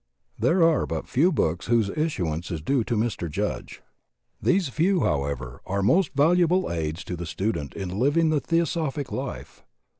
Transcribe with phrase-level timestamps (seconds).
[0.39, 3.29] There are but few books whose issuance is due to i Mr.
[3.29, 3.83] Judge;
[4.41, 9.63] these few, however, are most valuable aids to the student in living the Theosophic life.